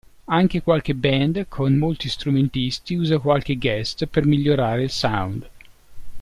Anche 0.29 0.63
qualche 0.63 0.95
band 0.95 1.45
con 1.47 1.77
molti 1.77 2.09
strumentisti 2.09 2.95
usa 2.95 3.19
qualche 3.19 3.55
guest 3.57 4.07
per 4.07 4.25
migliorare 4.25 4.81
il 4.81 4.89
sound. 4.89 5.47